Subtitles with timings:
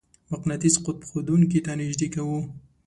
[0.31, 2.39] مقناطیس قطب ښودونکې ته نژدې کوو.